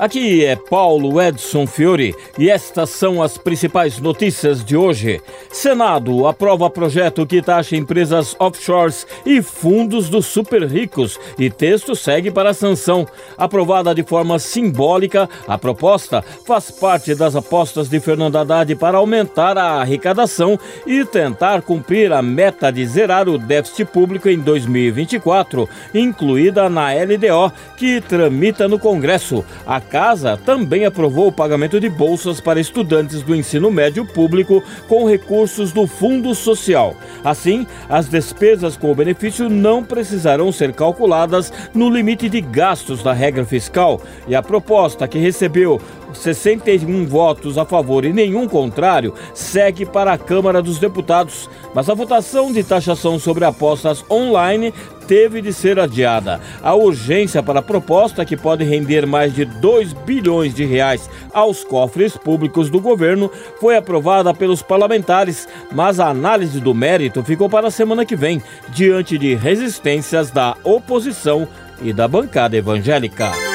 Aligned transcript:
Aqui 0.00 0.46
é 0.46 0.56
Paulo 0.56 1.20
Edson 1.20 1.66
Fiore 1.66 2.16
e 2.38 2.48
estas 2.48 2.88
são 2.88 3.22
as 3.22 3.36
principais 3.36 3.98
notícias 3.98 4.64
de 4.64 4.74
hoje. 4.74 5.20
Senado 5.50 6.26
aprova 6.26 6.70
projeto 6.70 7.26
que 7.26 7.42
taxa 7.42 7.76
empresas 7.76 8.34
offshores 8.38 9.06
e 9.26 9.42
fundos 9.42 10.08
dos 10.08 10.24
super 10.24 10.62
ricos 10.62 11.20
e 11.38 11.50
texto 11.50 11.94
segue 11.94 12.30
para 12.30 12.48
a 12.48 12.54
sanção. 12.54 13.06
Aprovada 13.36 13.94
de 13.94 14.02
forma 14.02 14.38
simbólica, 14.38 15.28
a 15.46 15.58
proposta 15.58 16.24
faz 16.46 16.70
parte 16.70 17.14
das 17.14 17.36
apostas 17.36 17.86
de 17.86 18.00
Fernando 18.00 18.36
Haddad 18.36 18.74
para 18.76 18.96
aumentar 18.96 19.58
a 19.58 19.82
arrecadação 19.82 20.58
e 20.86 21.04
tentar 21.04 21.60
cumprir 21.60 22.10
a 22.10 22.22
meta 22.22 22.72
de 22.72 22.86
zerar 22.86 23.28
o 23.28 23.36
déficit 23.36 23.84
público 23.84 24.30
em 24.30 24.38
2024, 24.38 25.68
incluída 25.92 26.70
na 26.70 26.90
LDO, 26.90 27.52
que 27.76 28.00
tramita 28.00 28.66
no 28.66 28.78
Congresso. 28.78 29.44
A 29.66 29.89
Casa 29.90 30.36
também 30.36 30.84
aprovou 30.84 31.26
o 31.26 31.32
pagamento 31.32 31.80
de 31.80 31.88
bolsas 31.88 32.40
para 32.40 32.60
estudantes 32.60 33.22
do 33.22 33.34
ensino 33.34 33.72
médio 33.72 34.06
público 34.06 34.62
com 34.86 35.04
recursos 35.04 35.72
do 35.72 35.84
Fundo 35.84 36.32
Social. 36.32 36.94
Assim, 37.24 37.66
as 37.88 38.08
despesas 38.08 38.76
com 38.76 38.92
o 38.92 38.94
benefício 38.94 39.50
não 39.50 39.82
precisarão 39.82 40.52
ser 40.52 40.72
calculadas 40.72 41.52
no 41.74 41.90
limite 41.90 42.28
de 42.28 42.40
gastos 42.40 43.02
da 43.02 43.12
regra 43.12 43.44
fiscal 43.44 44.00
e 44.28 44.34
a 44.36 44.42
proposta 44.42 45.08
que 45.08 45.18
recebeu 45.18 45.80
61 46.12 47.06
votos 47.06 47.58
a 47.58 47.64
favor 47.64 48.04
e 48.04 48.12
nenhum 48.12 48.48
contrário, 48.48 49.14
segue 49.34 49.84
para 49.84 50.12
a 50.12 50.18
Câmara 50.18 50.62
dos 50.62 50.78
Deputados. 50.78 51.48
Mas 51.74 51.88
a 51.88 51.94
votação 51.94 52.52
de 52.52 52.62
taxação 52.62 53.18
sobre 53.18 53.44
apostas 53.44 54.04
online 54.10 54.72
teve 55.10 55.42
de 55.42 55.52
ser 55.52 55.78
adiada. 55.80 56.40
A 56.62 56.72
urgência 56.74 57.42
para 57.42 57.58
a 57.58 57.62
proposta, 57.62 58.24
que 58.24 58.36
pode 58.36 58.62
render 58.62 59.06
mais 59.06 59.34
de 59.34 59.44
2 59.44 59.92
bilhões 59.92 60.54
de 60.54 60.64
reais 60.64 61.10
aos 61.32 61.64
cofres 61.64 62.16
públicos 62.16 62.70
do 62.70 62.80
governo, 62.80 63.28
foi 63.58 63.76
aprovada 63.76 64.32
pelos 64.32 64.62
parlamentares, 64.62 65.48
mas 65.72 65.98
a 65.98 66.08
análise 66.08 66.60
do 66.60 66.72
mérito 66.72 67.24
ficou 67.24 67.48
para 67.48 67.66
a 67.66 67.72
semana 67.72 68.04
que 68.04 68.14
vem, 68.14 68.40
diante 68.68 69.18
de 69.18 69.34
resistências 69.34 70.30
da 70.30 70.56
oposição 70.62 71.48
e 71.82 71.92
da 71.92 72.06
bancada 72.06 72.56
evangélica. 72.56 73.49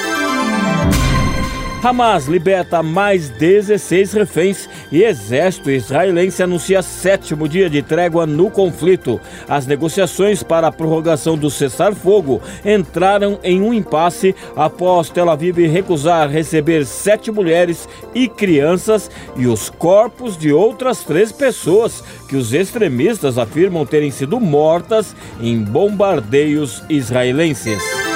Hamas 1.86 2.25
liberta 2.25 2.81
mais 2.81 3.30
16 3.30 4.14
reféns 4.14 4.67
e 4.91 5.03
exército 5.03 5.69
israelense 5.69 6.41
anuncia 6.41 6.81
sétimo 6.81 7.47
dia 7.47 7.69
de 7.69 7.83
trégua 7.83 8.25
no 8.25 8.50
conflito. 8.50 9.22
As 9.47 9.67
negociações 9.67 10.41
para 10.41 10.66
a 10.66 10.72
prorrogação 10.72 11.38
do 11.38 11.52
cessar-fogo 11.52 12.41
entraram 12.66 13.38
em 13.44 13.61
um 13.61 13.72
impasse 13.72 14.33
após 14.56 15.11
Tel 15.11 15.30
Aviv 15.30 15.59
recusar 15.67 16.28
receber 16.28 16.88
sete 16.88 17.30
mulheres 17.30 17.88
e 18.16 18.28
crianças 18.28 19.11
e 19.36 19.45
os 19.45 19.69
corpos 19.69 20.36
de 20.36 20.52
outras 20.52 21.03
três 21.03 21.31
pessoas 21.31 22.03
que 22.28 22.36
os 22.36 22.52
extremistas 22.52 23.38
afirmam 23.38 23.86
terem 23.86 24.09
sido 24.09 24.39
mortas 24.39 25.16
em 25.39 25.61
bombardeios 25.61 26.81
israelenses. 26.89 28.14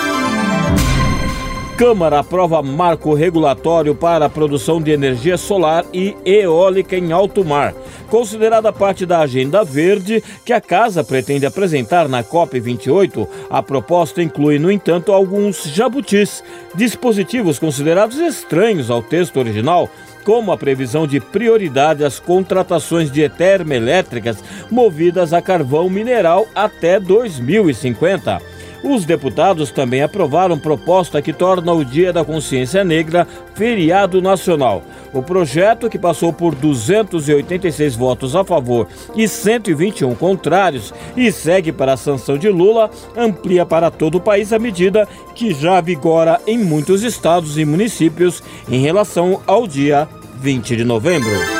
Câmara 1.79 2.19
aprova 2.19 2.61
marco 2.61 3.13
regulatório 3.13 3.95
para 3.95 4.25
a 4.25 4.29
produção 4.29 4.81
de 4.81 4.91
energia 4.91 5.37
solar 5.37 5.85
e 5.93 6.13
eólica 6.25 6.97
em 6.97 7.13
alto 7.13 7.45
mar, 7.45 7.73
considerada 8.09 8.73
parte 8.73 9.05
da 9.05 9.19
agenda 9.19 9.63
verde 9.63 10.21
que 10.43 10.51
a 10.51 10.59
casa 10.59 11.05
pretende 11.05 11.45
apresentar 11.45 12.09
na 12.09 12.21
COP28. 12.21 13.25
A 13.49 13.63
proposta 13.63 14.21
inclui, 14.21 14.59
no 14.59 14.69
entanto, 14.69 15.13
alguns 15.13 15.63
jabutis, 15.73 16.43
dispositivos 16.75 17.57
considerados 17.57 18.17
estranhos 18.17 18.91
ao 18.91 19.01
texto 19.01 19.37
original, 19.37 19.89
como 20.25 20.51
a 20.51 20.57
previsão 20.57 21.07
de 21.07 21.21
prioridade 21.21 22.03
às 22.03 22.19
contratações 22.19 23.09
de 23.09 23.29
termoelétricas 23.29 24.43
movidas 24.69 25.31
a 25.31 25.41
carvão 25.41 25.89
mineral 25.89 26.45
até 26.53 26.99
2050. 26.99 28.48
Os 28.83 29.03
deputados 29.03 29.71
também 29.71 30.01
aprovaram 30.01 30.57
proposta 30.57 31.21
que 31.21 31.33
torna 31.33 31.73
o 31.73 31.83
Dia 31.83 32.13
da 32.13 32.23
Consciência 32.23 32.83
Negra 32.83 33.27
feriado 33.53 34.21
nacional. 34.21 34.83
O 35.13 35.21
projeto, 35.21 35.89
que 35.89 35.99
passou 35.99 36.31
por 36.31 36.55
286 36.55 37.95
votos 37.95 38.35
a 38.35 38.43
favor 38.43 38.87
e 39.15 39.27
121 39.27 40.15
contrários 40.15 40.93
e 41.17 41.31
segue 41.31 41.71
para 41.71 41.93
a 41.93 41.97
sanção 41.97 42.37
de 42.37 42.49
Lula, 42.49 42.89
amplia 43.17 43.65
para 43.65 43.91
todo 43.91 44.15
o 44.15 44.21
país 44.21 44.53
a 44.53 44.59
medida 44.59 45.07
que 45.35 45.53
já 45.53 45.81
vigora 45.81 46.39
em 46.47 46.57
muitos 46.57 47.03
estados 47.03 47.57
e 47.57 47.65
municípios 47.65 48.41
em 48.69 48.81
relação 48.81 49.41
ao 49.45 49.67
dia 49.67 50.07
20 50.39 50.77
de 50.77 50.85
novembro. 50.85 51.58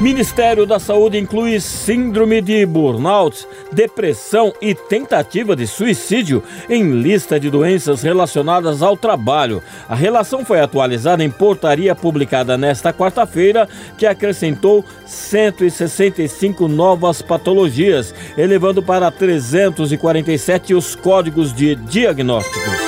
Ministério 0.00 0.64
da 0.64 0.78
Saúde 0.78 1.18
inclui 1.18 1.58
síndrome 1.58 2.40
de 2.40 2.64
burnout, 2.64 3.44
depressão 3.72 4.54
e 4.62 4.72
tentativa 4.72 5.56
de 5.56 5.66
suicídio 5.66 6.40
em 6.70 6.88
lista 7.02 7.38
de 7.40 7.50
doenças 7.50 8.02
relacionadas 8.02 8.80
ao 8.80 8.96
trabalho. 8.96 9.60
A 9.88 9.96
relação 9.96 10.44
foi 10.44 10.60
atualizada 10.60 11.24
em 11.24 11.30
portaria 11.30 11.96
publicada 11.96 12.56
nesta 12.56 12.92
quarta-feira, 12.92 13.68
que 13.96 14.06
acrescentou 14.06 14.84
165 15.04 16.68
novas 16.68 17.20
patologias, 17.20 18.14
elevando 18.36 18.80
para 18.80 19.10
347 19.10 20.74
os 20.74 20.94
códigos 20.94 21.52
de 21.52 21.74
diagnósticos. 21.74 22.87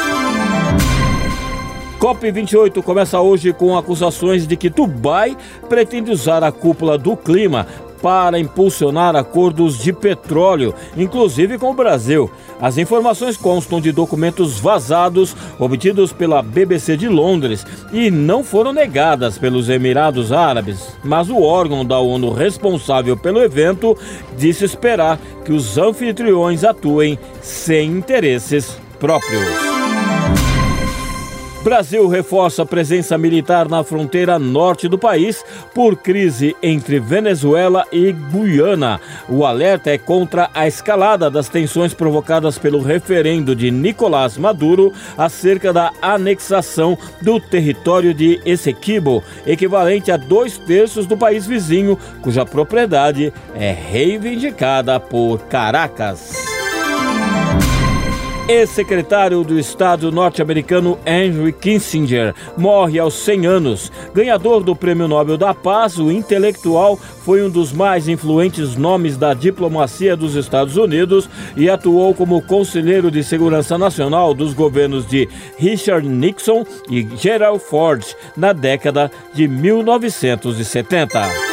COP28 2.01 2.83
começa 2.83 3.21
hoje 3.21 3.53
com 3.53 3.77
acusações 3.77 4.47
de 4.47 4.57
que 4.57 4.71
Dubai 4.71 5.37
pretende 5.69 6.11
usar 6.11 6.43
a 6.43 6.51
cúpula 6.51 6.97
do 6.97 7.15
clima 7.15 7.67
para 8.01 8.39
impulsionar 8.39 9.15
acordos 9.15 9.77
de 9.77 9.93
petróleo, 9.93 10.75
inclusive 10.97 11.59
com 11.59 11.73
o 11.73 11.75
Brasil. 11.75 12.31
As 12.59 12.79
informações 12.79 13.37
constam 13.37 13.83
de 13.83 13.93
documentos 13.93 14.59
vazados 14.59 15.37
obtidos 15.59 16.11
pela 16.11 16.41
BBC 16.41 16.97
de 16.97 17.07
Londres 17.07 17.67
e 17.93 18.11
não 18.11 18.43
foram 18.43 18.73
negadas 18.73 19.37
pelos 19.37 19.69
Emirados 19.69 20.33
Árabes, 20.33 20.97
mas 21.05 21.29
o 21.29 21.43
órgão 21.43 21.85
da 21.85 21.99
ONU 21.99 22.33
responsável 22.33 23.15
pelo 23.15 23.43
evento 23.43 23.95
disse 24.39 24.65
esperar 24.65 25.21
que 25.45 25.53
os 25.53 25.77
anfitriões 25.77 26.65
atuem 26.65 27.19
sem 27.43 27.91
interesses 27.91 28.81
próprios. 28.99 29.70
Brasil 31.63 32.09
reforça 32.09 32.63
a 32.63 32.67
presença 32.67 33.19
militar 33.19 33.69
na 33.69 33.85
fronteira 33.85 34.39
norte 34.39 34.89
do 34.89 34.99
país 34.99 35.45
por 35.75 35.95
crise 35.95 36.57
entre 36.63 36.99
Venezuela 36.99 37.85
e 37.93 38.13
Guiana. 38.13 38.99
O 39.29 39.45
alerta 39.45 39.91
é 39.91 39.99
contra 39.99 40.49
a 40.55 40.67
escalada 40.67 41.31
das 41.31 41.51
tensões 41.51 41.93
provocadas 41.93 42.57
pelo 42.57 42.81
referendo 42.81 43.55
de 43.55 43.71
Nicolás 43.71 44.39
Maduro 44.39 44.91
acerca 45.19 45.71
da 45.71 45.93
anexação 46.01 46.97
do 47.21 47.39
território 47.39 48.15
de 48.15 48.41
Essequibo, 48.47 49.23
equivalente 49.47 50.11
a 50.11 50.17
dois 50.17 50.57
terços 50.57 51.05
do 51.05 51.17
país 51.17 51.47
vizinho, 51.47 51.99
cuja 52.23 52.47
propriedade 52.47 53.35
é 53.55 53.71
reivindicada 53.71 54.99
por 54.99 55.41
Caracas. 55.41 56.33
Ex-secretário 58.51 59.45
do 59.45 59.61
Estado 59.61 60.11
norte-americano 60.11 60.99
Henry 61.07 61.53
Kissinger 61.53 62.35
morre 62.57 62.99
aos 62.99 63.15
100 63.15 63.47
anos. 63.47 63.93
Ganhador 64.13 64.65
do 64.65 64.75
Prêmio 64.75 65.07
Nobel 65.07 65.39
da 65.39 65.55
Paz, 65.55 66.01
o 66.01 66.11
intelectual 66.11 66.97
foi 66.97 67.45
um 67.45 67.49
dos 67.49 67.73
mais 67.73 68.09
influentes 68.09 68.75
nomes 68.75 69.17
da 69.17 69.35
diplomacia 69.35 70.17
dos 70.17 70.35
Estados 70.35 70.77
Unidos 70.77 71.31
e 71.57 71.71
atuou 71.71 72.13
como 72.13 72.43
conselheiro 72.43 73.09
de 73.09 73.23
segurança 73.23 73.79
nacional 73.79 74.35
dos 74.35 74.53
governos 74.53 75.07
de 75.07 75.29
Richard 75.57 76.09
Nixon 76.09 76.67
e 76.91 77.07
Gerald 77.19 77.61
Ford 77.61 78.05
na 78.37 78.53
década 78.53 79.13
de 79.33 79.47
1970. 79.47 81.51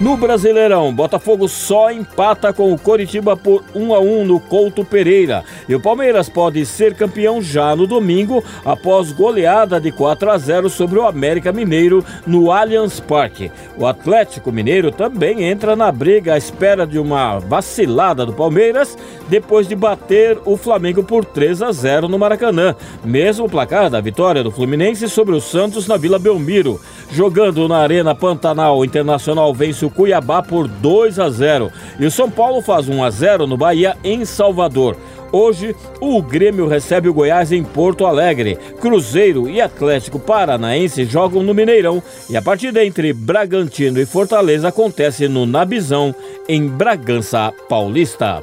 No 0.00 0.16
Brasileirão, 0.16 0.94
Botafogo 0.94 1.48
só 1.48 1.90
empata 1.90 2.52
com 2.52 2.72
o 2.72 2.78
Coritiba 2.78 3.36
por 3.36 3.64
1 3.74 3.92
a 3.92 3.98
1 3.98 4.24
no 4.26 4.38
Couto 4.38 4.84
Pereira. 4.84 5.42
E 5.68 5.74
o 5.74 5.80
Palmeiras 5.80 6.28
pode 6.28 6.64
ser 6.64 6.94
campeão 6.94 7.42
já 7.42 7.74
no 7.74 7.84
domingo, 7.84 8.44
após 8.64 9.10
goleada 9.10 9.80
de 9.80 9.90
4 9.90 10.30
a 10.30 10.38
0 10.38 10.70
sobre 10.70 11.00
o 11.00 11.06
América 11.06 11.50
Mineiro 11.50 12.04
no 12.24 12.52
Allianz 12.52 13.00
Parque. 13.00 13.50
O 13.76 13.88
Atlético 13.88 14.52
Mineiro 14.52 14.92
também 14.92 15.42
entra 15.42 15.74
na 15.74 15.90
briga 15.90 16.34
à 16.34 16.38
espera 16.38 16.86
de 16.86 17.00
uma 17.00 17.40
vacilada 17.40 18.24
do 18.24 18.32
Palmeiras 18.32 18.96
depois 19.28 19.66
de 19.66 19.74
bater 19.74 20.38
o 20.44 20.56
Flamengo 20.56 21.02
por 21.02 21.24
3 21.24 21.60
a 21.60 21.72
0 21.72 22.06
no 22.06 22.20
Maracanã. 22.20 22.76
Mesmo 23.04 23.48
placar 23.48 23.90
da 23.90 24.00
vitória 24.00 24.44
do 24.44 24.52
Fluminense 24.52 25.08
sobre 25.08 25.34
o 25.34 25.40
Santos 25.40 25.88
na 25.88 25.96
Vila 25.96 26.20
Belmiro. 26.20 26.80
Jogando 27.10 27.66
na 27.66 27.78
Arena 27.78 28.14
Pantanal, 28.14 28.78
o 28.78 28.84
Internacional 28.84 29.52
vence 29.52 29.84
o 29.84 29.87
Cuiabá 29.90 30.42
por 30.42 30.68
2 30.68 31.18
a 31.18 31.30
0 31.30 31.70
e 31.98 32.06
o 32.06 32.10
São 32.10 32.30
Paulo 32.30 32.62
faz 32.62 32.88
1 32.88 33.02
a 33.02 33.10
0 33.10 33.46
no 33.46 33.56
Bahia 33.56 33.96
em 34.02 34.24
Salvador. 34.24 34.96
Hoje, 35.30 35.76
o 36.00 36.22
Grêmio 36.22 36.66
recebe 36.66 37.08
o 37.08 37.14
Goiás 37.14 37.52
em 37.52 37.62
Porto 37.62 38.06
Alegre. 38.06 38.58
Cruzeiro 38.80 39.48
e 39.48 39.60
Atlético 39.60 40.18
Paranaense 40.18 41.04
jogam 41.04 41.42
no 41.42 41.52
Mineirão 41.52 42.02
e 42.30 42.36
a 42.36 42.42
partida 42.42 42.84
entre 42.84 43.12
Bragantino 43.12 44.00
e 44.00 44.06
Fortaleza 44.06 44.68
acontece 44.68 45.28
no 45.28 45.44
Nabizão, 45.44 46.14
em 46.48 46.66
Bragança 46.66 47.52
Paulista. 47.68 48.42